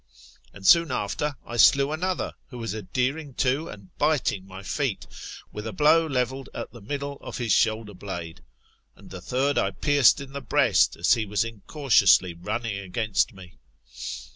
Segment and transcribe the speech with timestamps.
[0.51, 5.05] And 1 soon after, I slew another, who was adhering to and biting my feet,
[5.51, 8.41] with a blow levelled at the middle of his shoulder blade;
[8.95, 13.59] and the third I pierced in the breast, as he was incautiously running against me.